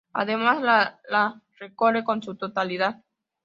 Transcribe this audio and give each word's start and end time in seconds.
Además 0.13 0.63
la 0.63 0.99
la 1.09 1.43
recorre 1.59 2.03
en 2.07 2.23
su 2.23 2.33
totalidad. 2.33 3.03